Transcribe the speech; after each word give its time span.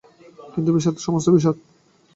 কিন্তু 0.53 0.69
বিস্বাদ, 0.75 0.95
সমস্ত 0.97 1.27
বিস্বাদ! 1.29 1.55